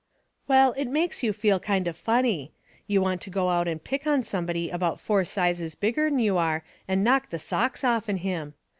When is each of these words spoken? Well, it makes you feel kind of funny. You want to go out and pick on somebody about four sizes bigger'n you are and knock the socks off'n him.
Well, 0.47 0.71
it 0.79 0.87
makes 0.87 1.21
you 1.21 1.31
feel 1.31 1.59
kind 1.59 1.87
of 1.87 1.95
funny. 1.95 2.53
You 2.87 3.03
want 3.03 3.21
to 3.21 3.29
go 3.29 3.49
out 3.51 3.67
and 3.67 3.83
pick 3.83 4.07
on 4.07 4.23
somebody 4.23 4.71
about 4.71 4.99
four 4.99 5.23
sizes 5.25 5.75
bigger'n 5.75 6.17
you 6.17 6.39
are 6.39 6.63
and 6.87 7.03
knock 7.03 7.29
the 7.29 7.37
socks 7.37 7.83
off'n 7.83 8.17
him. 8.17 8.55